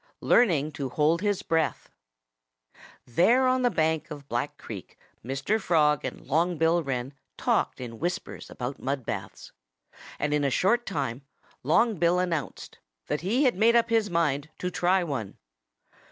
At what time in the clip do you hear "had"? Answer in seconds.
13.43-13.53